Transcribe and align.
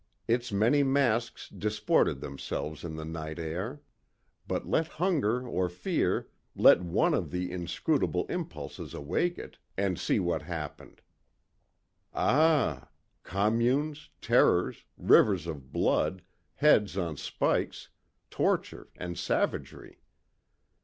Its 0.27 0.51
many 0.51 0.81
masks 0.81 1.47
disported 1.47 2.21
themselves 2.21 2.83
in 2.83 2.95
the 2.95 3.05
night 3.05 3.37
air. 3.37 3.81
But 4.47 4.65
let 4.65 4.87
hunger 4.87 5.47
or 5.47 5.69
fear, 5.69 6.27
let 6.55 6.81
one 6.81 7.13
of 7.13 7.29
the 7.29 7.51
inscrutable 7.51 8.25
impulses 8.25 8.95
awake 8.95 9.37
it, 9.37 9.59
and 9.77 9.99
see 9.99 10.19
what 10.19 10.41
happened. 10.41 11.01
Ah! 12.15 12.89
Communes, 13.21 14.09
terrors, 14.21 14.85
rivers 14.97 15.45
of 15.45 15.71
blood, 15.71 16.23
heads 16.55 16.97
on 16.97 17.15
spikes, 17.15 17.89
torture 18.31 18.87
and 18.97 19.19
savagery! 19.19 19.99